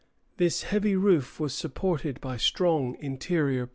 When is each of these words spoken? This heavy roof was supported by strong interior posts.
This 0.37 0.63
heavy 0.63 0.95
roof 0.95 1.39
was 1.39 1.53
supported 1.53 2.19
by 2.21 2.35
strong 2.37 2.97
interior 2.99 3.67
posts. 3.67 3.69